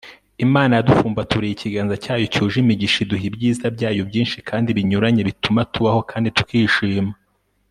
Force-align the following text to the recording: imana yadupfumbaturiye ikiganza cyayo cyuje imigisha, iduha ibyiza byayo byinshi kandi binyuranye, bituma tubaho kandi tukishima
imana 0.45 0.73
yadupfumbaturiye 0.77 1.53
ikiganza 1.53 1.95
cyayo 2.03 2.25
cyuje 2.33 2.57
imigisha, 2.63 2.97
iduha 3.01 3.25
ibyiza 3.29 3.65
byayo 3.75 4.01
byinshi 4.09 4.37
kandi 4.49 4.69
binyuranye, 4.77 5.21
bituma 5.29 5.61
tubaho 5.73 5.99
kandi 6.11 6.29
tukishima 6.37 7.13